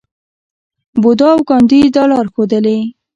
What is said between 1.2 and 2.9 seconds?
او ګاندي دا لار ښودلې.